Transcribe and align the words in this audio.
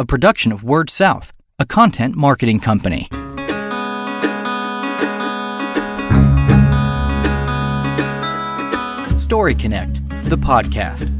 a 0.00 0.06
production 0.06 0.50
of 0.50 0.64
Word 0.64 0.88
South, 0.88 1.30
a 1.58 1.66
content 1.66 2.16
marketing 2.16 2.58
company. 2.58 3.06
Story 9.18 9.54
Connect, 9.54 10.00
the 10.30 10.38
podcast, 10.38 11.10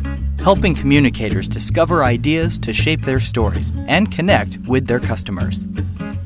helping 0.40 0.74
communicators 0.74 1.46
discover 1.46 2.04
ideas 2.04 2.58
to 2.61 2.72
shape 2.72 3.03
their 3.03 3.21
stories 3.21 3.71
and 3.87 4.11
connect 4.11 4.56
with 4.66 4.87
their 4.87 4.99
customers. 4.99 5.67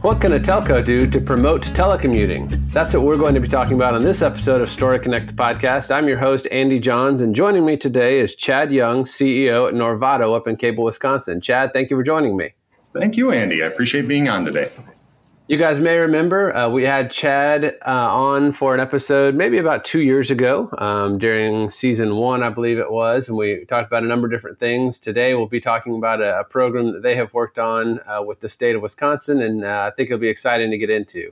What 0.04 0.20
can 0.20 0.34
a 0.34 0.38
telco 0.38 0.84
do 0.84 1.08
to 1.08 1.18
promote 1.18 1.62
telecommuting? 1.62 2.70
That's 2.70 2.92
what 2.92 3.04
we're 3.04 3.16
going 3.16 3.32
to 3.36 3.40
be 3.40 3.48
talking 3.48 3.72
about 3.72 3.94
on 3.94 4.04
this 4.04 4.20
episode 4.20 4.60
of 4.60 4.68
Story 4.68 4.98
Connect 4.98 5.28
the 5.28 5.32
podcast. 5.32 5.90
I'm 5.90 6.06
your 6.08 6.18
host, 6.18 6.46
Andy 6.52 6.78
Johns, 6.78 7.22
and 7.22 7.34
joining 7.34 7.64
me 7.64 7.78
today 7.78 8.20
is 8.20 8.34
Chad 8.34 8.70
Young, 8.70 9.04
CEO 9.04 9.66
at 9.66 9.72
Norvado 9.72 10.36
up 10.36 10.46
in 10.46 10.56
Cable, 10.56 10.84
Wisconsin. 10.84 11.40
Chad, 11.40 11.72
thank 11.72 11.88
you 11.88 11.96
for 11.96 12.02
joining 12.02 12.36
me. 12.36 12.50
Thank 12.92 13.16
you, 13.16 13.32
Andy. 13.32 13.62
I 13.62 13.66
appreciate 13.66 14.06
being 14.06 14.28
on 14.28 14.44
today. 14.44 14.70
You 15.46 15.58
guys 15.58 15.78
may 15.78 15.98
remember 15.98 16.56
uh, 16.56 16.70
we 16.70 16.84
had 16.84 17.10
Chad 17.10 17.76
uh, 17.86 17.90
on 17.90 18.50
for 18.52 18.72
an 18.72 18.80
episode 18.80 19.34
maybe 19.34 19.58
about 19.58 19.84
two 19.84 20.00
years 20.00 20.30
ago 20.30 20.70
um, 20.78 21.18
during 21.18 21.68
season 21.68 22.16
one, 22.16 22.42
I 22.42 22.48
believe 22.48 22.78
it 22.78 22.90
was, 22.90 23.28
and 23.28 23.36
we 23.36 23.66
talked 23.66 23.86
about 23.86 24.04
a 24.04 24.06
number 24.06 24.26
of 24.26 24.32
different 24.32 24.58
things. 24.58 24.98
Today 24.98 25.34
we'll 25.34 25.46
be 25.46 25.60
talking 25.60 25.98
about 25.98 26.22
a, 26.22 26.40
a 26.40 26.44
program 26.44 26.94
that 26.94 27.02
they 27.02 27.14
have 27.16 27.34
worked 27.34 27.58
on 27.58 28.00
uh, 28.06 28.22
with 28.22 28.40
the 28.40 28.48
state 28.48 28.74
of 28.74 28.80
Wisconsin, 28.80 29.42
and 29.42 29.66
uh, 29.66 29.90
I 29.92 29.94
think 29.94 30.08
it'll 30.08 30.18
be 30.18 30.30
exciting 30.30 30.70
to 30.70 30.78
get 30.78 30.88
into. 30.88 31.30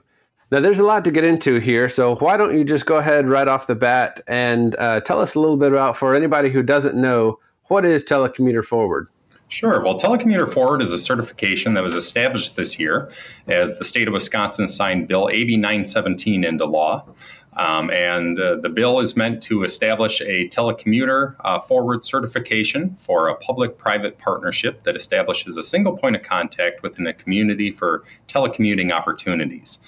Now, 0.50 0.60
there's 0.60 0.80
a 0.80 0.84
lot 0.84 1.04
to 1.04 1.10
get 1.10 1.24
into 1.24 1.58
here, 1.58 1.88
so 1.88 2.16
why 2.16 2.36
don't 2.36 2.54
you 2.54 2.64
just 2.64 2.84
go 2.84 2.96
ahead 2.96 3.26
right 3.26 3.48
off 3.48 3.66
the 3.66 3.74
bat 3.74 4.20
and 4.26 4.76
uh, 4.76 5.00
tell 5.00 5.22
us 5.22 5.36
a 5.36 5.40
little 5.40 5.56
bit 5.56 5.72
about, 5.72 5.96
for 5.96 6.14
anybody 6.14 6.50
who 6.50 6.62
doesn't 6.62 6.94
know, 6.94 7.38
what 7.68 7.86
is 7.86 8.04
Telecommuter 8.04 8.62
Forward? 8.62 9.08
Sure. 9.52 9.82
Well, 9.82 10.00
Telecommuter 10.00 10.50
Forward 10.50 10.80
is 10.80 10.94
a 10.94 10.98
certification 10.98 11.74
that 11.74 11.82
was 11.82 11.94
established 11.94 12.56
this 12.56 12.78
year 12.78 13.12
as 13.46 13.76
the 13.76 13.84
state 13.84 14.08
of 14.08 14.14
Wisconsin 14.14 14.66
signed 14.66 15.08
Bill 15.08 15.28
AB 15.28 15.56
917 15.56 16.42
into 16.42 16.64
law. 16.64 17.04
Um, 17.52 17.90
and 17.90 18.40
uh, 18.40 18.56
the 18.56 18.70
bill 18.70 18.98
is 19.00 19.14
meant 19.14 19.42
to 19.42 19.62
establish 19.64 20.22
a 20.22 20.48
telecommuter 20.48 21.36
uh, 21.40 21.60
forward 21.60 22.02
certification 22.02 22.96
for 23.02 23.28
a 23.28 23.36
public 23.36 23.76
private 23.76 24.16
partnership 24.16 24.84
that 24.84 24.96
establishes 24.96 25.58
a 25.58 25.62
single 25.62 25.98
point 25.98 26.16
of 26.16 26.22
contact 26.22 26.82
within 26.82 27.06
a 27.06 27.12
community 27.12 27.70
for 27.70 28.04
telecommuting 28.28 28.90
opportunities. 28.90 29.80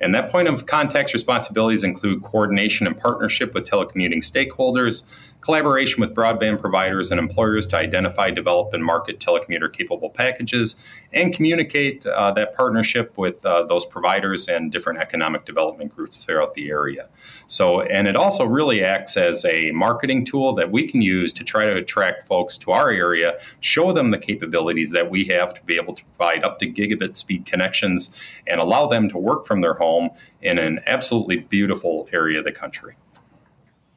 And 0.00 0.14
that 0.14 0.30
point 0.30 0.46
of 0.46 0.66
contact's 0.66 1.12
responsibilities 1.12 1.82
include 1.82 2.22
coordination 2.22 2.86
and 2.86 2.96
partnership 2.96 3.52
with 3.52 3.68
telecommuting 3.68 4.18
stakeholders, 4.18 5.02
collaboration 5.40 6.00
with 6.00 6.14
broadband 6.14 6.60
providers 6.60 7.10
and 7.10 7.18
employers 7.18 7.66
to 7.66 7.76
identify, 7.76 8.30
develop, 8.30 8.74
and 8.74 8.84
market 8.84 9.20
telecommuter 9.20 9.72
capable 9.72 10.10
packages, 10.10 10.76
and 11.12 11.34
communicate 11.34 12.04
uh, 12.06 12.30
that 12.32 12.54
partnership 12.54 13.16
with 13.16 13.44
uh, 13.46 13.62
those 13.64 13.84
providers 13.86 14.48
and 14.48 14.72
different 14.72 14.98
economic 14.98 15.44
development 15.44 15.94
groups 15.94 16.24
throughout 16.24 16.54
the 16.54 16.70
area. 16.70 17.08
So, 17.46 17.80
and 17.80 18.06
it 18.06 18.16
also 18.16 18.44
really 18.44 18.84
acts 18.84 19.16
as 19.16 19.44
a 19.44 19.70
marketing 19.70 20.26
tool 20.26 20.54
that 20.56 20.70
we 20.70 20.86
can 20.86 21.00
use 21.00 21.32
to 21.34 21.44
try 21.44 21.64
to 21.64 21.76
attract 21.76 22.26
folks 22.26 22.58
to 22.58 22.72
our 22.72 22.90
area, 22.90 23.38
show 23.60 23.92
them 23.92 24.10
the 24.10 24.18
capabilities 24.18 24.90
that 24.90 25.08
we 25.08 25.24
have 25.24 25.54
to 25.54 25.62
be 25.62 25.76
able 25.76 25.94
to 25.94 26.02
provide 26.16 26.44
up 26.44 26.58
to 26.58 26.66
gigabit 26.66 27.16
speed 27.16 27.46
connections 27.46 28.14
and 28.46 28.60
allow 28.60 28.86
them 28.86 29.08
to 29.08 29.16
work 29.16 29.46
from 29.46 29.62
their 29.62 29.74
home 29.74 30.10
in 30.42 30.58
an 30.58 30.80
absolutely 30.86 31.38
beautiful 31.38 32.08
area 32.12 32.38
of 32.38 32.44
the 32.44 32.52
country. 32.52 32.96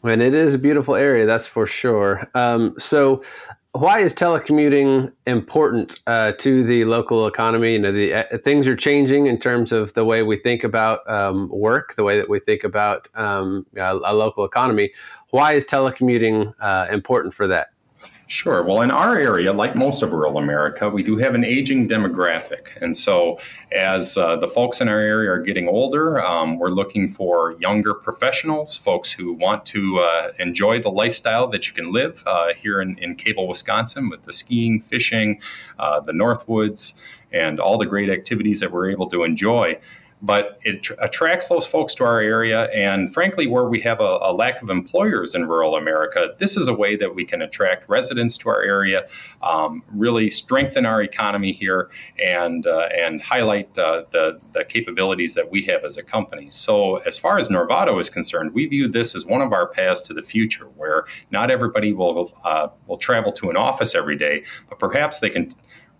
And 0.03 0.21
it 0.21 0.33
is 0.33 0.53
a 0.53 0.57
beautiful 0.57 0.95
area, 0.95 1.25
that's 1.25 1.47
for 1.47 1.67
sure. 1.67 2.27
Um, 2.33 2.75
so, 2.79 3.23
why 3.73 3.99
is 3.99 4.13
telecommuting 4.13 5.13
important 5.27 6.01
uh, 6.05 6.33
to 6.39 6.63
the 6.63 6.83
local 6.83 7.27
economy? 7.27 7.73
You 7.73 7.79
know, 7.79 7.91
the 7.93 8.13
uh, 8.13 8.37
things 8.39 8.67
are 8.67 8.75
changing 8.75 9.27
in 9.27 9.39
terms 9.39 9.71
of 9.71 9.93
the 9.93 10.03
way 10.03 10.23
we 10.23 10.37
think 10.37 10.65
about 10.65 11.09
um, 11.09 11.47
work, 11.49 11.95
the 11.95 12.03
way 12.03 12.17
that 12.17 12.27
we 12.27 12.39
think 12.41 12.65
about 12.65 13.07
um, 13.15 13.65
a, 13.77 13.93
a, 13.93 14.13
local 14.13 14.43
economy. 14.43 14.91
Why 15.29 15.53
is 15.53 15.65
telecommuting 15.65 16.53
uh, 16.59 16.87
important 16.91 17.33
for 17.33 17.47
that? 17.47 17.70
Sure. 18.31 18.63
Well, 18.63 18.81
in 18.81 18.91
our 18.91 19.17
area, 19.17 19.51
like 19.51 19.75
most 19.75 20.01
of 20.01 20.13
rural 20.13 20.37
America, 20.37 20.87
we 20.87 21.03
do 21.03 21.17
have 21.17 21.35
an 21.35 21.43
aging 21.43 21.89
demographic. 21.89 22.67
And 22.79 22.95
so, 22.95 23.41
as 23.73 24.15
uh, 24.15 24.37
the 24.37 24.47
folks 24.47 24.79
in 24.79 24.87
our 24.87 25.01
area 25.01 25.29
are 25.29 25.41
getting 25.41 25.67
older, 25.67 26.23
um, 26.23 26.57
we're 26.57 26.69
looking 26.69 27.11
for 27.11 27.57
younger 27.59 27.93
professionals, 27.93 28.77
folks 28.77 29.11
who 29.11 29.33
want 29.33 29.65
to 29.65 29.99
uh, 29.99 30.31
enjoy 30.39 30.81
the 30.81 30.89
lifestyle 30.89 31.47
that 31.47 31.67
you 31.67 31.73
can 31.73 31.91
live 31.91 32.23
uh, 32.25 32.53
here 32.53 32.79
in, 32.79 32.97
in 32.99 33.17
Cable, 33.17 33.49
Wisconsin, 33.49 34.07
with 34.07 34.23
the 34.23 34.31
skiing, 34.31 34.79
fishing, 34.79 35.41
uh, 35.77 35.99
the 35.99 36.13
Northwoods, 36.13 36.93
and 37.33 37.59
all 37.59 37.77
the 37.77 37.85
great 37.85 38.09
activities 38.09 38.61
that 38.61 38.71
we're 38.71 38.89
able 38.89 39.09
to 39.09 39.23
enjoy 39.23 39.77
but 40.21 40.59
it 40.63 40.83
tr- 40.83 40.93
attracts 40.99 41.47
those 41.47 41.65
folks 41.65 41.95
to 41.95 42.03
our 42.03 42.19
area. 42.19 42.65
And 42.73 43.13
frankly, 43.13 43.47
where 43.47 43.65
we 43.65 43.79
have 43.81 43.99
a, 43.99 44.19
a, 44.21 44.31
lack 44.31 44.61
of 44.61 44.69
employers 44.69 45.33
in 45.33 45.47
rural 45.47 45.75
America, 45.75 46.35
this 46.37 46.55
is 46.55 46.67
a 46.67 46.73
way 46.73 46.95
that 46.95 47.15
we 47.15 47.25
can 47.25 47.41
attract 47.41 47.89
residents 47.89 48.37
to 48.37 48.49
our 48.49 48.61
area, 48.61 49.07
um, 49.41 49.83
really 49.91 50.29
strengthen 50.29 50.85
our 50.85 51.01
economy 51.01 51.51
here, 51.51 51.89
and 52.23 52.67
uh, 52.67 52.89
and 52.95 53.21
highlight 53.21 53.77
uh, 53.77 54.03
the 54.11 54.39
the 54.53 54.63
capabilities 54.63 55.33
that 55.33 55.49
we 55.49 55.63
have 55.63 55.83
as 55.83 55.97
a 55.97 56.03
company. 56.03 56.49
So, 56.51 56.97
as 56.97 57.17
far 57.17 57.39
as 57.39 57.49
Norvado 57.49 57.99
is 57.99 58.09
concerned, 58.09 58.53
we 58.53 58.67
view 58.67 58.87
this 58.87 59.15
as 59.15 59.25
one 59.25 59.41
of 59.41 59.53
our 59.53 59.67
paths 59.67 60.01
to 60.01 60.13
the 60.13 60.23
future, 60.23 60.65
where 60.77 61.05
not 61.31 61.49
everybody 61.49 61.93
will 61.93 62.33
uh, 62.43 62.67
will 62.85 62.97
travel 62.97 63.31
to 63.33 63.49
an 63.49 63.57
office 63.57 63.95
every 63.95 64.17
day, 64.17 64.43
but 64.69 64.77
perhaps 64.77 65.19
they 65.19 65.29
can 65.29 65.51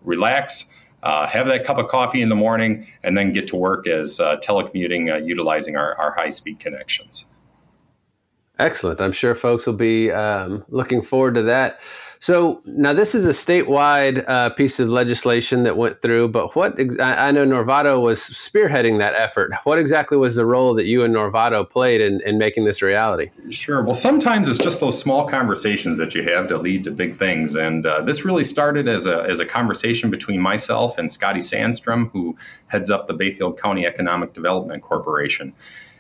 relax 0.03 0.65
uh, 1.03 1.27
have 1.27 1.47
that 1.47 1.65
cup 1.65 1.77
of 1.77 1.87
coffee 1.87 2.21
in 2.21 2.29
the 2.29 2.35
morning, 2.35 2.87
and 3.03 3.17
then 3.17 3.33
get 3.33 3.47
to 3.47 3.55
work 3.55 3.87
as 3.87 4.19
uh, 4.19 4.37
telecommuting 4.37 5.13
uh, 5.13 5.17
utilizing 5.17 5.75
our, 5.75 5.95
our 5.95 6.11
high 6.11 6.29
speed 6.29 6.59
connections. 6.59 7.25
Excellent. 8.59 9.01
I'm 9.01 9.11
sure 9.11 9.33
folks 9.33 9.65
will 9.65 9.73
be 9.73 10.11
um, 10.11 10.63
looking 10.69 11.01
forward 11.01 11.35
to 11.35 11.41
that. 11.43 11.79
So 12.21 12.61
now 12.65 12.93
this 12.93 13.15
is 13.15 13.25
a 13.25 13.31
statewide 13.31 14.23
uh, 14.27 14.51
piece 14.51 14.79
of 14.79 14.87
legislation 14.89 15.63
that 15.63 15.75
went 15.75 16.03
through, 16.03 16.27
but 16.27 16.55
what 16.55 16.79
ex- 16.79 16.99
I 16.99 17.31
know 17.31 17.45
Norvado 17.45 17.99
was 17.99 18.19
spearheading 18.19 18.99
that 18.99 19.15
effort. 19.15 19.51
What 19.63 19.79
exactly 19.79 20.17
was 20.17 20.35
the 20.35 20.45
role 20.45 20.75
that 20.75 20.85
you 20.85 21.03
and 21.03 21.15
Norvado 21.15 21.67
played 21.67 21.99
in, 21.99 22.21
in 22.21 22.37
making 22.37 22.65
this 22.65 22.83
reality? 22.83 23.31
Sure. 23.49 23.81
Well, 23.81 23.95
sometimes 23.95 24.49
it's 24.49 24.59
just 24.59 24.79
those 24.79 24.99
small 24.99 25.27
conversations 25.27 25.97
that 25.97 26.13
you 26.13 26.21
have 26.21 26.47
to 26.49 26.59
lead 26.59 26.83
to 26.83 26.91
big 26.91 27.17
things, 27.17 27.55
and 27.55 27.87
uh, 27.87 28.01
this 28.03 28.23
really 28.23 28.43
started 28.43 28.87
as 28.87 29.07
a 29.07 29.23
as 29.23 29.39
a 29.39 29.45
conversation 29.45 30.11
between 30.11 30.39
myself 30.39 30.99
and 30.99 31.11
Scotty 31.11 31.39
Sandstrom, 31.39 32.11
who 32.11 32.37
heads 32.67 32.91
up 32.91 33.07
the 33.07 33.13
Bayfield 33.13 33.59
County 33.59 33.87
Economic 33.87 34.33
Development 34.33 34.83
Corporation. 34.83 35.55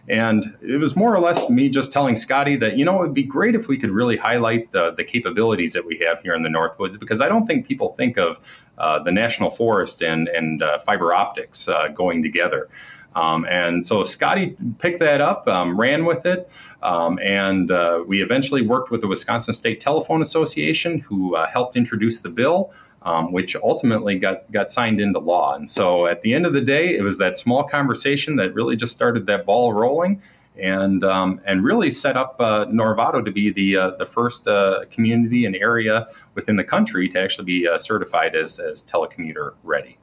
And 0.09 0.57
it 0.61 0.77
was 0.77 0.95
more 0.95 1.13
or 1.13 1.19
less 1.19 1.49
me 1.49 1.69
just 1.69 1.93
telling 1.93 2.15
Scotty 2.15 2.55
that, 2.57 2.77
you 2.77 2.83
know, 2.83 2.97
it 2.97 3.01
would 3.01 3.13
be 3.13 3.23
great 3.23 3.55
if 3.55 3.67
we 3.67 3.77
could 3.77 3.91
really 3.91 4.17
highlight 4.17 4.71
the, 4.71 4.91
the 4.91 5.03
capabilities 5.03 5.73
that 5.73 5.85
we 5.85 5.99
have 5.99 6.21
here 6.21 6.33
in 6.33 6.41
the 6.41 6.49
Northwoods 6.49 6.99
because 6.99 7.21
I 7.21 7.29
don't 7.29 7.45
think 7.45 7.67
people 7.67 7.93
think 7.93 8.17
of 8.17 8.39
uh, 8.77 8.99
the 9.03 9.11
national 9.11 9.51
forest 9.51 10.01
and, 10.01 10.27
and 10.27 10.63
uh, 10.63 10.79
fiber 10.79 11.13
optics 11.13 11.67
uh, 11.67 11.89
going 11.89 12.23
together. 12.23 12.67
Um, 13.15 13.45
and 13.49 13.85
so 13.85 14.03
Scotty 14.03 14.55
picked 14.79 14.99
that 14.99 15.21
up, 15.21 15.47
um, 15.47 15.79
ran 15.79 16.05
with 16.05 16.25
it. 16.25 16.49
Um, 16.81 17.19
and 17.21 17.69
uh, 17.69 18.03
we 18.07 18.23
eventually 18.23 18.65
worked 18.65 18.89
with 18.89 19.01
the 19.01 19.07
Wisconsin 19.07 19.53
State 19.53 19.81
Telephone 19.81 20.21
Association, 20.21 20.99
who 20.99 21.35
uh, 21.35 21.45
helped 21.45 21.75
introduce 21.75 22.21
the 22.21 22.29
bill 22.29 22.73
um, 23.03 23.31
which 23.31 23.55
ultimately 23.55 24.17
got 24.19 24.49
got 24.51 24.71
signed 24.71 25.01
into 25.01 25.19
law. 25.19 25.55
And 25.55 25.67
so 25.67 26.05
at 26.07 26.21
the 26.21 26.33
end 26.33 26.45
of 26.45 26.53
the 26.53 26.61
day, 26.61 26.95
it 26.95 27.01
was 27.01 27.17
that 27.17 27.37
small 27.37 27.63
conversation 27.63 28.35
that 28.37 28.53
really 28.53 28.75
just 28.75 28.93
started 28.93 29.25
that 29.27 29.45
ball 29.45 29.73
rolling. 29.73 30.21
And 30.61 31.03
um, 31.05 31.39
and 31.45 31.63
really 31.63 31.89
set 31.89 32.17
up 32.17 32.35
uh, 32.37 32.65
Norvado 32.65 33.23
to 33.23 33.31
be 33.31 33.51
the 33.51 33.77
uh, 33.77 33.89
the 33.91 34.05
first 34.05 34.49
uh, 34.49 34.81
community 34.91 35.45
and 35.45 35.55
area 35.55 36.09
within 36.35 36.57
the 36.57 36.63
country 36.63 37.07
to 37.07 37.19
actually 37.19 37.45
be 37.45 37.67
uh, 37.67 37.77
certified 37.77 38.35
as 38.35 38.59
as 38.59 38.83
telecommuter 38.83 39.53
ready. 39.63 39.97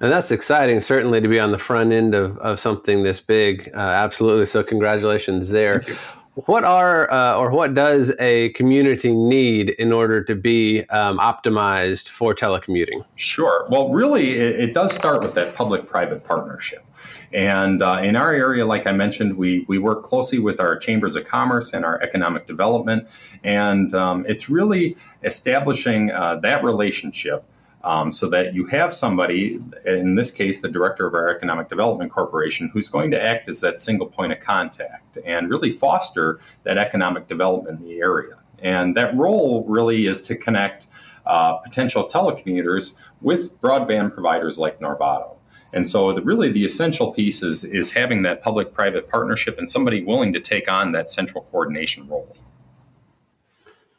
And 0.00 0.12
that's 0.12 0.32
exciting, 0.32 0.80
certainly, 0.80 1.20
to 1.20 1.28
be 1.28 1.38
on 1.38 1.52
the 1.52 1.58
front 1.58 1.92
end 1.92 2.14
of, 2.14 2.36
of 2.38 2.58
something 2.58 3.04
this 3.04 3.20
big. 3.20 3.70
Uh, 3.72 3.78
absolutely. 3.78 4.46
So, 4.46 4.64
congratulations 4.64 5.48
there 5.48 5.84
what 6.34 6.64
are 6.64 7.10
uh, 7.12 7.36
or 7.36 7.50
what 7.50 7.74
does 7.74 8.12
a 8.18 8.48
community 8.50 9.12
need 9.12 9.70
in 9.70 9.92
order 9.92 10.22
to 10.24 10.34
be 10.34 10.82
um, 10.90 11.18
optimized 11.18 12.08
for 12.08 12.34
telecommuting? 12.34 13.04
Sure. 13.14 13.66
Well, 13.70 13.90
really, 13.90 14.32
it, 14.32 14.60
it 14.60 14.74
does 14.74 14.92
start 14.92 15.22
with 15.22 15.34
that 15.34 15.54
public-private 15.54 16.24
partnership. 16.24 16.84
And 17.32 17.82
uh, 17.82 18.00
in 18.02 18.16
our 18.16 18.32
area, 18.32 18.64
like 18.64 18.86
I 18.86 18.92
mentioned, 18.92 19.36
we, 19.36 19.64
we 19.68 19.78
work 19.78 20.04
closely 20.04 20.38
with 20.38 20.60
our 20.60 20.76
chambers 20.76 21.16
of 21.16 21.24
commerce 21.24 21.72
and 21.72 21.84
our 21.84 22.00
economic 22.00 22.46
development. 22.46 23.08
And 23.42 23.94
um, 23.94 24.24
it's 24.28 24.48
really 24.48 24.96
establishing 25.22 26.10
uh, 26.10 26.36
that 26.36 26.62
relationship 26.62 27.44
um, 27.84 28.10
so 28.10 28.28
that 28.30 28.54
you 28.54 28.66
have 28.66 28.94
somebody, 28.94 29.60
in 29.84 30.14
this 30.14 30.30
case, 30.30 30.60
the 30.60 30.68
director 30.68 31.06
of 31.06 31.14
our 31.14 31.28
Economic 31.28 31.68
Development 31.68 32.10
Corporation, 32.10 32.70
who's 32.72 32.88
going 32.88 33.10
to 33.10 33.22
act 33.22 33.46
as 33.48 33.60
that 33.60 33.78
single 33.78 34.06
point 34.06 34.32
of 34.32 34.40
contact 34.40 35.18
and 35.24 35.50
really 35.50 35.70
foster 35.70 36.40
that 36.62 36.78
economic 36.78 37.28
development 37.28 37.80
in 37.80 37.86
the 37.86 38.00
area. 38.00 38.38
And 38.62 38.96
that 38.96 39.14
role 39.14 39.66
really 39.68 40.06
is 40.06 40.22
to 40.22 40.34
connect 40.34 40.86
uh, 41.26 41.58
potential 41.58 42.08
telecommuters 42.08 42.94
with 43.20 43.60
broadband 43.60 44.14
providers 44.14 44.58
like 44.58 44.80
Norvado. 44.80 45.36
And 45.74 45.86
so, 45.86 46.12
the, 46.12 46.22
really, 46.22 46.50
the 46.52 46.64
essential 46.64 47.12
piece 47.12 47.42
is, 47.42 47.64
is 47.64 47.90
having 47.90 48.22
that 48.22 48.42
public 48.42 48.72
private 48.72 49.10
partnership 49.10 49.58
and 49.58 49.68
somebody 49.68 50.04
willing 50.04 50.32
to 50.32 50.40
take 50.40 50.70
on 50.70 50.92
that 50.92 51.10
central 51.10 51.46
coordination 51.50 52.08
role. 52.08 52.36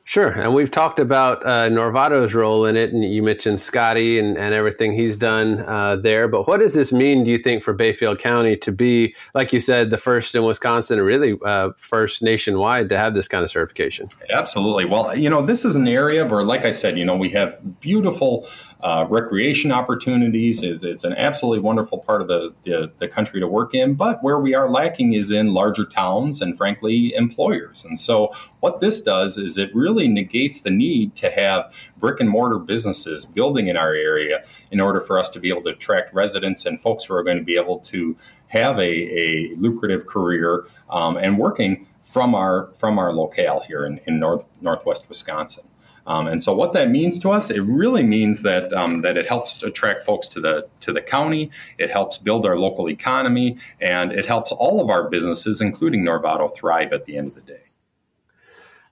Sure. 0.08 0.30
And 0.30 0.54
we've 0.54 0.70
talked 0.70 1.00
about 1.00 1.44
uh, 1.44 1.68
Norvado's 1.68 2.36
role 2.36 2.66
in 2.66 2.78
it, 2.78 2.94
and 2.94 3.04
you 3.04 3.24
mentioned 3.24 3.60
Scotty 3.60 4.20
and, 4.20 4.38
and 4.38 4.54
everything 4.54 4.94
he's 4.94 5.18
done 5.18 5.62
uh, 5.62 5.96
there. 5.96 6.28
But 6.28 6.48
what 6.48 6.60
does 6.60 6.76
this 6.76 6.92
mean, 6.92 7.24
do 7.24 7.32
you 7.32 7.40
think, 7.40 7.64
for 7.64 7.74
Bayfield 7.74 8.20
County 8.20 8.56
to 8.58 8.72
be, 8.72 9.16
like 9.34 9.52
you 9.52 9.60
said, 9.60 9.90
the 9.90 9.98
first 9.98 10.36
in 10.36 10.44
Wisconsin, 10.44 11.00
and 11.00 11.08
really 11.08 11.36
uh, 11.44 11.72
first 11.78 12.22
nationwide 12.22 12.88
to 12.90 12.98
have 13.00 13.16
this 13.16 13.28
kind 13.28 13.44
of 13.44 13.50
certification? 13.50 14.08
Absolutely. 14.30 14.86
Well, 14.86 15.18
you 15.18 15.28
know, 15.28 15.44
this 15.44 15.66
is 15.66 15.76
an 15.76 15.88
area 15.88 16.24
where, 16.24 16.44
like 16.44 16.66
I 16.66 16.70
said, 16.70 17.00
you 17.00 17.04
know, 17.04 17.16
we 17.16 17.32
have 17.32 17.58
beautiful 17.80 18.48
uh, 18.82 19.06
recreation 19.10 19.72
opportunities. 19.72 20.62
It's, 20.62 20.84
it's, 20.84 21.04
an 21.04 21.14
absolutely 21.14 21.60
wonderful 21.60 22.00
part 22.00 22.22
of 22.22 22.28
the, 22.28 22.54
the, 22.64 22.92
the, 23.00 23.08
country 23.08 23.40
to 23.40 23.48
work 23.48 23.74
in. 23.74 23.96
But 23.96 24.22
where 24.24 24.40
we 24.40 24.54
are 24.54 24.70
lacking 24.70 25.14
is 25.14 25.32
in 25.32 25.54
larger 25.54 25.86
towns 25.86 26.42
and, 26.42 26.58
frankly, 26.58 27.14
employers. 27.16 27.86
And 27.86 28.00
so, 28.00 28.34
what 28.60 28.82
this 28.82 29.02
does 29.02 29.38
is 29.38 29.58
it 29.58 29.74
really 29.74 30.08
negates 30.08 30.60
the 30.60 30.72
need 30.72 31.16
to 31.18 31.30
have 31.32 31.72
brick 31.98 32.20
and 32.20 32.30
mortar 32.30 32.60
businesses 32.60 33.26
building 33.26 33.68
in 33.68 33.78
our 33.78 33.94
area 33.94 34.44
in 34.72 34.80
order 34.80 35.00
for 35.00 35.18
us 35.18 35.30
to 35.30 35.40
be 35.40 35.50
able 35.50 35.64
to 35.64 35.70
attract 35.70 36.14
residents 36.14 36.66
and 36.66 36.82
folks 36.82 37.06
who 37.06 37.16
are 37.16 37.24
going 37.24 37.38
to 37.38 37.44
be 37.44 37.56
able 37.56 37.80
to 37.80 38.16
have 38.48 38.78
a, 38.78 38.92
a 39.20 39.56
lucrative 39.56 40.06
career 40.06 40.66
um, 40.90 41.18
and 41.18 41.38
working 41.38 41.88
from 42.04 42.36
our 42.36 42.68
from 42.78 43.00
our 43.00 43.12
locale 43.12 43.62
here 43.62 43.86
in, 43.86 44.00
in 44.06 44.20
north 44.20 44.44
northwest 44.62 45.10
Wisconsin. 45.10 45.66
Um, 46.08 46.28
and 46.28 46.44
so, 46.44 46.54
what 46.54 46.74
that 46.74 46.90
means 46.90 47.18
to 47.20 47.32
us, 47.32 47.50
it 47.50 47.62
really 47.62 48.04
means 48.04 48.44
that 48.44 48.72
um, 48.74 49.02
that 49.02 49.18
it 49.18 49.28
helps 49.28 49.64
attract 49.64 50.06
folks 50.06 50.28
to 50.30 50.40
the 50.40 50.68
to 50.82 50.94
the 50.94 51.02
county. 51.02 51.52
It 51.78 51.90
helps 51.90 52.18
build 52.18 52.46
our 52.46 52.58
local 52.58 52.90
economy, 52.90 53.58
and 53.82 54.12
it 54.12 54.26
helps 54.26 54.52
all 54.52 54.80
of 54.80 54.90
our 54.90 55.10
businesses, 55.10 55.62
including 55.62 56.04
Norvado, 56.04 56.56
thrive 56.56 56.94
at 56.94 57.06
the 57.06 57.18
end 57.18 57.28
of 57.28 57.36
the 57.36 57.42
day. 57.42 57.65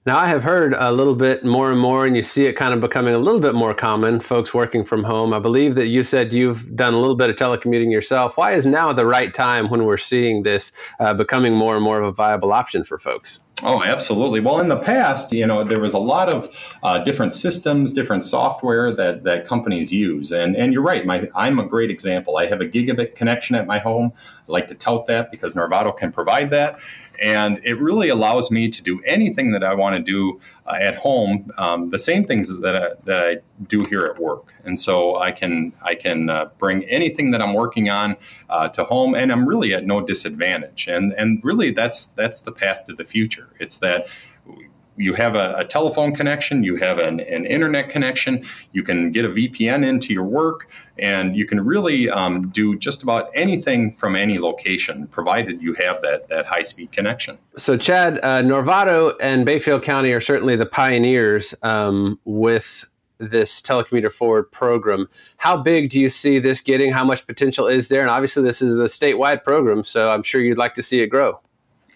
Now, 0.05 0.17
I 0.17 0.27
have 0.27 0.43
heard 0.43 0.73
a 0.77 0.91
little 0.91 1.15
bit 1.15 1.45
more 1.45 1.71
and 1.71 1.79
more, 1.79 2.05
and 2.05 2.17
you 2.17 2.23
see 2.23 2.45
it 2.45 2.57
kind 2.57 2.73
of 2.73 2.81
becoming 2.81 3.13
a 3.13 3.17
little 3.17 3.39
bit 3.39 3.55
more 3.55 3.73
common, 3.73 4.19
folks 4.19 4.53
working 4.53 4.83
from 4.83 5.05
home. 5.05 5.33
I 5.33 5.39
believe 5.39 5.75
that 5.75 5.87
you 5.87 6.03
said 6.03 6.33
you've 6.33 6.75
done 6.75 6.93
a 6.93 6.99
little 6.99 7.15
bit 7.15 7.29
of 7.29 7.37
telecommuting 7.37 7.89
yourself. 7.89 8.35
Why 8.35 8.51
is 8.51 8.65
now 8.65 8.91
the 8.91 9.05
right 9.05 9.33
time 9.33 9.69
when 9.69 9.85
we're 9.85 9.97
seeing 9.97 10.43
this 10.43 10.73
uh, 10.99 11.13
becoming 11.13 11.53
more 11.53 11.75
and 11.75 11.83
more 11.85 12.01
of 12.01 12.05
a 12.05 12.11
viable 12.11 12.51
option 12.51 12.83
for 12.83 12.99
folks? 12.99 13.39
Oh, 13.61 13.81
absolutely. 13.81 14.41
Well, 14.41 14.59
in 14.59 14.67
the 14.67 14.79
past, 14.79 15.31
you 15.31 15.47
know, 15.47 15.63
there 15.63 15.79
was 15.79 15.93
a 15.93 15.99
lot 15.99 16.33
of 16.33 16.53
uh, 16.81 16.97
different 16.99 17.31
systems, 17.31 17.93
different 17.93 18.25
software 18.25 18.93
that, 18.93 19.23
that 19.23 19.47
companies 19.47 19.93
use. 19.93 20.33
And, 20.33 20.57
and 20.57 20.73
you're 20.73 20.81
right, 20.81 21.05
my, 21.05 21.29
I'm 21.33 21.59
a 21.59 21.65
great 21.65 21.89
example. 21.89 22.35
I 22.35 22.47
have 22.47 22.59
a 22.59 22.65
gigabit 22.65 23.15
connection 23.15 23.55
at 23.55 23.67
my 23.67 23.79
home. 23.79 24.11
I 24.17 24.51
like 24.51 24.67
to 24.67 24.75
tout 24.75 25.07
that 25.07 25.31
because 25.31 25.53
Norvado 25.53 25.95
can 25.95 26.11
provide 26.11 26.49
that 26.49 26.77
and 27.21 27.59
it 27.63 27.79
really 27.79 28.09
allows 28.09 28.51
me 28.51 28.69
to 28.69 28.81
do 28.81 29.01
anything 29.05 29.51
that 29.51 29.63
I 29.63 29.73
want 29.73 29.95
to 29.95 30.01
do 30.01 30.41
uh, 30.65 30.75
at 30.79 30.95
home, 30.95 31.51
um, 31.57 31.89
the 31.89 31.99
same 31.99 32.25
things 32.25 32.49
that 32.59 32.75
I, 32.75 32.89
that 33.05 33.19
I 33.27 33.37
do 33.67 33.83
here 33.83 34.05
at 34.05 34.19
work. 34.19 34.53
And 34.63 34.79
so 34.79 35.17
I 35.19 35.31
can 35.31 35.73
I 35.81 35.95
can 35.95 36.29
uh, 36.29 36.49
bring 36.57 36.83
anything 36.85 37.31
that 37.31 37.41
I'm 37.41 37.53
working 37.53 37.89
on 37.89 38.15
uh, 38.49 38.69
to 38.69 38.83
home, 38.85 39.15
and 39.15 39.31
I'm 39.31 39.47
really 39.47 39.73
at 39.73 39.85
no 39.85 40.01
disadvantage. 40.01 40.87
And 40.87 41.13
and 41.13 41.43
really 41.43 41.71
that's 41.71 42.07
that's 42.07 42.39
the 42.39 42.51
path 42.51 42.87
to 42.87 42.95
the 42.95 43.05
future. 43.05 43.49
It's 43.59 43.77
that 43.77 44.07
you 44.95 45.13
have 45.13 45.35
a, 45.35 45.55
a, 45.57 45.65
telephone 45.65 46.15
connection, 46.15 46.63
you 46.63 46.75
have 46.75 46.99
an, 46.99 47.19
an, 47.19 47.45
internet 47.45 47.89
connection, 47.89 48.45
you 48.73 48.83
can 48.83 49.11
get 49.11 49.25
a 49.25 49.29
VPN 49.29 49.83
into 49.83 50.13
your 50.13 50.23
work, 50.23 50.69
and 50.99 51.35
you 51.35 51.45
can 51.45 51.65
really 51.65 52.09
um, 52.09 52.49
do 52.49 52.77
just 52.77 53.03
about 53.03 53.29
anything 53.33 53.95
from 53.95 54.15
any 54.15 54.37
location, 54.37 55.07
provided 55.07 55.61
you 55.61 55.73
have 55.73 56.01
that, 56.01 56.29
that 56.29 56.45
high 56.45 56.63
speed 56.63 56.91
connection. 56.91 57.37
So, 57.57 57.77
Chad, 57.77 58.19
uh, 58.23 58.41
Norvado 58.41 59.15
and 59.19 59.45
Bayfield 59.45 59.83
County 59.83 60.11
are 60.11 60.21
certainly 60.21 60.55
the 60.55 60.65
pioneers 60.65 61.55
um, 61.63 62.19
with 62.25 62.85
this 63.17 63.61
telecommuter 63.61 64.11
forward 64.11 64.51
program. 64.51 65.09
How 65.37 65.57
big 65.57 65.89
do 65.89 65.99
you 65.99 66.09
see 66.09 66.39
this 66.39 66.61
getting? 66.61 66.91
How 66.91 67.03
much 67.03 67.25
potential 67.25 67.67
is 67.67 67.87
there? 67.87 68.01
And 68.01 68.09
obviously, 68.09 68.43
this 68.43 68.61
is 68.61 68.79
a 68.79 68.85
statewide 68.85 69.43
program, 69.43 69.83
so 69.83 70.11
I'm 70.11 70.23
sure 70.23 70.41
you'd 70.41 70.57
like 70.57 70.75
to 70.75 70.83
see 70.83 71.01
it 71.01 71.07
grow. 71.07 71.39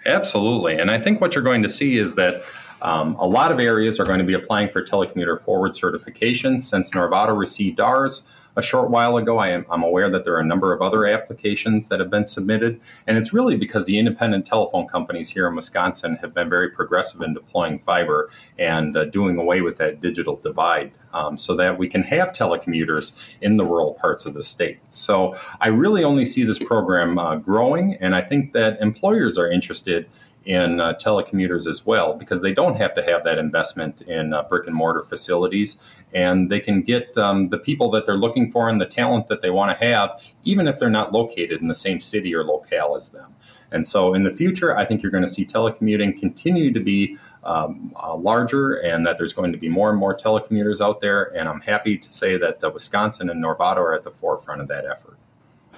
Absolutely. 0.06 0.80
And 0.80 0.90
I 0.90 1.00
think 1.00 1.20
what 1.20 1.36
you're 1.36 1.44
going 1.44 1.64
to 1.64 1.70
see 1.70 1.98
is 1.98 2.16
that 2.16 2.44
um, 2.81 3.15
a 3.15 3.25
lot 3.25 3.51
of 3.51 3.59
areas 3.59 4.00
are 4.00 4.06
going 4.06 4.19
to 4.19 4.25
be 4.25 4.33
applying 4.33 4.69
for 4.69 4.83
telecommuter 4.83 5.41
forward 5.41 5.75
certification. 5.75 6.62
Since 6.62 6.91
Norvado 6.91 7.38
received 7.38 7.79
ours 7.79 8.24
a 8.56 8.62
short 8.63 8.89
while 8.89 9.18
ago, 9.18 9.38
I 9.38 9.50
am, 9.50 9.68
I'm 9.69 9.83
aware 9.83 10.09
that 10.09 10.24
there 10.25 10.33
are 10.33 10.39
a 10.39 10.45
number 10.45 10.74
of 10.74 10.81
other 10.81 11.06
applications 11.06 11.89
that 11.89 12.00
have 12.00 12.09
been 12.09 12.25
submitted. 12.25 12.81
And 13.06 13.15
it's 13.15 13.31
really 13.31 13.56
because 13.56 13.85
the 13.85 14.00
independent 14.00 14.47
telephone 14.47 14.88
companies 14.88 15.29
here 15.29 15.47
in 15.47 15.56
Wisconsin 15.56 16.15
have 16.15 16.33
been 16.33 16.50
very 16.50 16.71
progressive 16.71 17.21
in 17.21 17.35
deploying 17.35 17.77
fiber 17.79 18.31
and 18.57 18.97
uh, 18.97 19.06
doing 19.06 19.38
away 19.38 19.62
with 19.62 19.77
that 19.77 20.00
digital 20.00 20.38
divide 20.38 20.91
um, 21.13 21.38
so 21.38 21.56
that 21.56 21.77
we 21.77 21.88
can 21.88 22.01
have 22.01 22.29
telecommuters 22.29 23.15
in 23.41 23.57
the 23.57 23.63
rural 23.63 23.94
parts 23.94 24.25
of 24.25 24.33
the 24.33 24.44
state. 24.44 24.79
So 24.89 25.35
I 25.62 25.68
really 25.68 26.03
only 26.03 26.25
see 26.25 26.44
this 26.44 26.59
program 26.59 27.19
uh, 27.19 27.35
growing, 27.35 27.95
and 28.01 28.15
I 28.15 28.21
think 28.21 28.53
that 28.53 28.81
employers 28.81 29.38
are 29.38 29.50
interested 29.50 30.09
in 30.48 30.80
uh, 30.80 30.94
telecommuters 30.94 31.68
as 31.68 31.86
well 31.86 32.14
because 32.14 32.42
they 32.42 32.54
don't 32.54 32.78
have 32.78 32.96
to 32.96 33.04
have 33.04 33.26
that 33.26 33.38
investment 33.38 34.02
in 34.04 34.34
uh, 34.34 34.42
brick 34.44 34.66
and 34.66 34.76
mortar 34.76 35.02
facilities. 35.02 35.78
And 36.14 36.50
they 36.50 36.62
can 36.62 36.82
get 36.82 37.18
um, 37.18 37.50
the 37.50 37.58
people 37.58 37.92
that 37.92 38.06
they're 38.06 38.16
looking 38.18 38.50
for 38.50 38.70
and 38.70 38.80
the 38.80 38.86
talent 38.86 39.28
that 39.28 39.42
they 39.42 39.50
want 39.50 39.78
to 39.78 39.86
have 39.86 40.12
even 40.46 40.66
if 40.66 40.80
they're 40.80 40.90
not 40.90 41.12
located 41.12 41.60
in 41.62 41.68
the 41.68 41.76
same 41.76 42.00
city 42.00 42.34
or 42.34 42.46
locale 42.46 42.96
as 42.96 43.10
them. 43.10 43.36
And 43.72 43.86
so 43.86 44.14
in 44.14 44.24
the 44.24 44.32
future 44.32 44.78
i 44.78 44.86
think 44.86 45.04
you're 45.04 45.12
going 45.12 45.26
to 45.26 45.30
see 45.30 45.46
telecommuting 45.46 46.18
continue 46.18 46.72
to 46.72 46.80
be 46.80 47.18
um, 47.44 47.92
uh, 48.02 48.16
larger 48.16 48.76
and 48.76 49.06
that 49.06 49.18
there's 49.18 49.34
going 49.34 49.52
to 49.52 49.58
be 49.58 49.68
more 49.68 49.90
and 49.90 50.00
more 50.00 50.16
telecommuters 50.16 50.80
out 50.80 51.02
there. 51.02 51.36
And 51.38 51.50
i'm 51.50 51.60
happy 51.60 51.98
to 51.98 52.10
say 52.10 52.38
that 52.38 52.64
uh, 52.64 52.70
wisconsin 52.70 53.30
and 53.30 53.44
Norvado 53.44 53.80
are 53.80 53.94
at 53.94 54.06
the 54.06 54.12
forefront 54.12 54.62
of 54.62 54.70
that 54.70 54.86
effort 54.86 55.17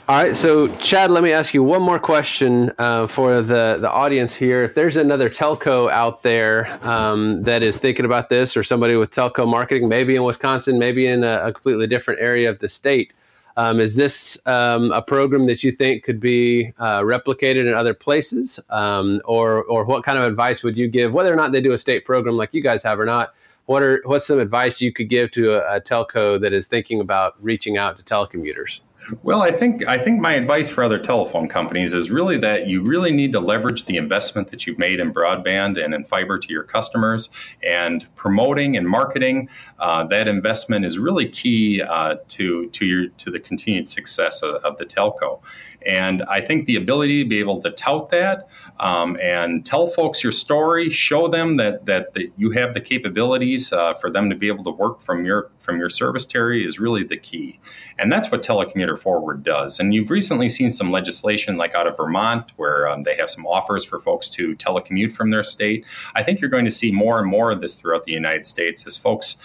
all 0.09 0.23
right, 0.23 0.35
so 0.35 0.67
Chad, 0.77 1.11
let 1.11 1.21
me 1.21 1.31
ask 1.31 1.53
you 1.53 1.61
one 1.61 1.83
more 1.83 1.99
question 1.99 2.73
uh, 2.79 3.05
for 3.05 3.43
the, 3.43 3.77
the 3.79 3.91
audience 3.91 4.33
here. 4.33 4.63
If 4.63 4.73
there's 4.73 4.95
another 4.95 5.29
telco 5.29 5.87
out 5.91 6.23
there 6.23 6.79
um, 6.81 7.43
that 7.43 7.61
is 7.61 7.77
thinking 7.77 8.05
about 8.05 8.27
this, 8.27 8.57
or 8.57 8.63
somebody 8.63 8.95
with 8.95 9.11
telco 9.11 9.47
marketing, 9.47 9.87
maybe 9.87 10.15
in 10.15 10.23
Wisconsin, 10.23 10.79
maybe 10.79 11.05
in 11.05 11.23
a, 11.23 11.45
a 11.45 11.53
completely 11.53 11.85
different 11.85 12.19
area 12.21 12.49
of 12.49 12.57
the 12.57 12.67
state, 12.67 13.13
um, 13.55 13.79
is 13.79 13.97
this 13.97 14.35
um, 14.47 14.91
a 14.93 15.01
program 15.03 15.45
that 15.45 15.63
you 15.63 15.71
think 15.71 16.03
could 16.03 16.19
be 16.19 16.73
uh, 16.79 17.01
replicated 17.01 17.67
in 17.67 17.75
other 17.75 17.93
places, 17.93 18.59
um, 18.71 19.21
or 19.25 19.63
or 19.65 19.83
what 19.83 20.03
kind 20.03 20.17
of 20.17 20.23
advice 20.23 20.63
would 20.63 20.75
you 20.75 20.87
give, 20.87 21.13
whether 21.13 21.31
or 21.31 21.35
not 21.35 21.51
they 21.51 21.61
do 21.61 21.73
a 21.73 21.77
state 21.77 22.03
program 22.03 22.35
like 22.35 22.51
you 22.51 22.63
guys 22.63 22.81
have 22.81 22.99
or 22.99 23.05
not? 23.05 23.35
What 23.67 23.83
are 23.83 24.01
what's 24.05 24.25
some 24.25 24.39
advice 24.39 24.81
you 24.81 24.91
could 24.91 25.07
give 25.07 25.29
to 25.33 25.53
a, 25.53 25.75
a 25.75 25.79
telco 25.79 26.41
that 26.41 26.51
is 26.51 26.65
thinking 26.65 26.99
about 26.99 27.35
reaching 27.43 27.77
out 27.77 27.95
to 27.97 28.03
telecommuters? 28.03 28.81
Well, 29.23 29.41
I 29.41 29.51
think 29.51 29.87
I 29.87 29.97
think 29.97 30.19
my 30.19 30.33
advice 30.33 30.69
for 30.69 30.83
other 30.83 30.99
telephone 30.99 31.47
companies 31.47 31.93
is 31.93 32.11
really 32.11 32.37
that 32.39 32.67
you 32.67 32.81
really 32.81 33.11
need 33.11 33.31
to 33.33 33.39
leverage 33.39 33.85
the 33.85 33.97
investment 33.97 34.51
that 34.51 34.67
you've 34.67 34.77
made 34.77 34.99
in 34.99 35.13
broadband 35.13 35.83
and 35.83 35.93
in 35.93 36.03
fiber 36.03 36.37
to 36.37 36.53
your 36.53 36.63
customers, 36.63 37.29
and 37.63 38.05
promoting 38.15 38.77
and 38.77 38.87
marketing 38.87 39.49
uh, 39.79 40.03
that 40.05 40.27
investment 40.27 40.85
is 40.85 40.99
really 40.99 41.27
key 41.27 41.81
uh, 41.81 42.17
to 42.27 42.69
to 42.69 42.85
your 42.85 43.07
to 43.07 43.31
the 43.31 43.39
continued 43.39 43.89
success 43.89 44.43
of, 44.43 44.55
of 44.63 44.77
the 44.77 44.85
telco. 44.85 45.39
And 45.85 46.23
I 46.23 46.41
think 46.41 46.65
the 46.65 46.75
ability 46.75 47.23
to 47.23 47.29
be 47.29 47.39
able 47.39 47.61
to 47.61 47.71
tout 47.71 48.09
that 48.09 48.47
um, 48.79 49.17
and 49.21 49.65
tell 49.65 49.87
folks 49.87 50.23
your 50.23 50.31
story, 50.31 50.89
show 50.89 51.27
them 51.27 51.57
that 51.57 51.85
that, 51.85 52.13
that 52.13 52.31
you 52.37 52.51
have 52.51 52.73
the 52.73 52.81
capabilities 52.81 53.73
uh, 53.73 53.93
for 53.95 54.09
them 54.09 54.29
to 54.29 54.35
be 54.35 54.47
able 54.47 54.63
to 54.63 54.71
work 54.71 55.01
from 55.01 55.25
your 55.25 55.49
from 55.59 55.77
your 55.77 55.89
service 55.89 56.25
territory 56.25 56.65
is 56.65 56.79
really 56.79 57.03
the 57.03 57.17
key. 57.17 57.59
And 57.97 58.11
that's 58.11 58.31
what 58.31 58.43
Telecommuter 58.43 58.97
Forward 58.97 59.43
does. 59.43 59.79
And 59.79 59.93
you've 59.93 60.09
recently 60.09 60.47
seen 60.47 60.71
some 60.71 60.89
legislation 60.89 61.57
like 61.57 61.75
out 61.75 61.85
of 61.85 61.97
Vermont 61.97 62.51
where 62.55 62.87
um, 62.87 63.03
they 63.03 63.15
have 63.15 63.29
some 63.29 63.45
offers 63.45 63.83
for 63.83 63.99
folks 63.99 64.29
to 64.31 64.55
telecommute 64.55 65.13
from 65.13 65.31
their 65.31 65.43
state. 65.43 65.85
I 66.15 66.23
think 66.23 66.39
you're 66.39 66.49
going 66.49 66.65
to 66.65 66.71
see 66.71 66.91
more 66.91 67.19
and 67.19 67.29
more 67.29 67.51
of 67.51 67.59
this 67.59 67.75
throughout 67.75 68.05
the 68.05 68.13
United 68.13 68.45
States 68.45 68.87
as 68.87 68.97
folks 68.97 69.37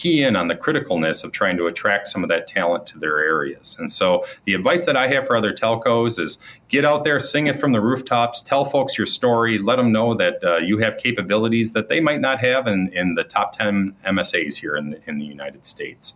key 0.00 0.22
in 0.22 0.34
on 0.34 0.48
the 0.48 0.54
criticalness 0.54 1.22
of 1.24 1.30
trying 1.30 1.58
to 1.58 1.66
attract 1.66 2.08
some 2.08 2.22
of 2.22 2.30
that 2.30 2.46
talent 2.46 2.86
to 2.86 2.98
their 2.98 3.18
areas. 3.18 3.76
And 3.78 3.92
so 3.92 4.24
the 4.46 4.54
advice 4.54 4.86
that 4.86 4.96
I 4.96 5.06
have 5.08 5.26
for 5.26 5.36
other 5.36 5.52
telcos 5.52 6.18
is 6.18 6.38
get 6.70 6.86
out 6.86 7.04
there, 7.04 7.20
sing 7.20 7.48
it 7.48 7.60
from 7.60 7.72
the 7.72 7.82
rooftops, 7.82 8.40
tell 8.40 8.64
folks 8.64 8.96
your 8.96 9.06
story, 9.06 9.58
let 9.58 9.76
them 9.76 9.92
know 9.92 10.14
that 10.14 10.42
uh, 10.42 10.56
you 10.56 10.78
have 10.78 10.96
capabilities 10.96 11.74
that 11.74 11.90
they 11.90 12.00
might 12.00 12.20
not 12.20 12.40
have 12.40 12.66
in, 12.66 12.90
in 12.94 13.14
the 13.14 13.24
top 13.24 13.52
10 13.52 13.94
MSAs 14.06 14.56
here 14.56 14.76
in 14.76 14.90
the, 14.90 15.00
in 15.06 15.18
the 15.18 15.26
United 15.26 15.66
States. 15.66 16.14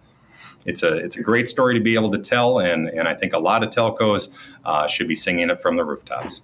It's 0.64 0.82
a, 0.82 0.94
it's 0.94 1.18
a 1.18 1.22
great 1.22 1.46
story 1.46 1.74
to 1.74 1.80
be 1.80 1.94
able 1.94 2.10
to 2.12 2.18
tell, 2.18 2.60
and, 2.60 2.88
and 2.88 3.06
I 3.06 3.12
think 3.12 3.34
a 3.34 3.38
lot 3.38 3.62
of 3.62 3.68
telcos 3.68 4.30
uh, 4.64 4.88
should 4.88 5.08
be 5.08 5.14
singing 5.14 5.50
it 5.50 5.60
from 5.60 5.76
the 5.76 5.84
rooftops. 5.84 6.40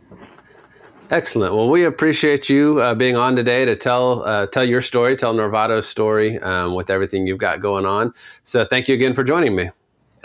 Excellent. 1.11 1.55
Well, 1.55 1.69
we 1.69 1.85
appreciate 1.85 2.49
you 2.49 2.81
uh, 2.81 2.95
being 2.95 3.17
on 3.17 3.35
today 3.35 3.65
to 3.65 3.75
tell 3.75 4.23
uh, 4.25 4.47
tell 4.47 4.65
your 4.65 4.81
story, 4.81 5.17
tell 5.17 5.35
Norvado's 5.35 5.89
story 5.89 6.39
um, 6.39 6.75
with 6.75 6.89
everything 6.89 7.27
you've 7.27 7.39
got 7.39 7.61
going 7.61 7.85
on. 7.85 8.15
So, 8.45 8.65
thank 8.65 8.87
you 8.87 8.95
again 8.95 9.13
for 9.13 9.25
joining 9.25 9.57
me. 9.57 9.71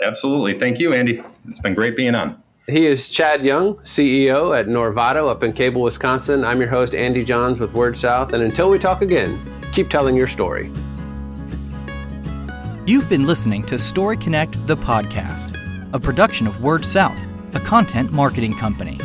Absolutely. 0.00 0.58
Thank 0.58 0.78
you, 0.78 0.94
Andy. 0.94 1.22
It's 1.48 1.58
been 1.60 1.74
great 1.74 1.96
being 1.96 2.14
on. 2.14 2.40
He 2.68 2.86
is 2.86 3.08
Chad 3.08 3.44
Young, 3.44 3.74
CEO 3.76 4.58
at 4.58 4.66
Norvado 4.66 5.28
up 5.28 5.42
in 5.42 5.52
Cable, 5.52 5.82
Wisconsin. 5.82 6.44
I'm 6.44 6.60
your 6.60 6.68
host, 6.68 6.94
Andy 6.94 7.24
Johns 7.24 7.60
with 7.60 7.72
Word 7.72 7.96
South. 7.96 8.32
And 8.32 8.42
until 8.42 8.68
we 8.68 8.78
talk 8.78 9.02
again, 9.02 9.40
keep 9.72 9.88
telling 9.88 10.16
your 10.16 10.26
story. 10.26 10.70
You've 12.84 13.08
been 13.08 13.26
listening 13.26 13.64
to 13.66 13.78
Story 13.78 14.16
Connect, 14.16 14.66
the 14.66 14.76
podcast, 14.76 15.56
a 15.92 16.00
production 16.00 16.46
of 16.46 16.60
Word 16.60 16.84
South, 16.84 17.18
a 17.54 17.60
content 17.60 18.12
marketing 18.12 18.54
company. 18.54 18.98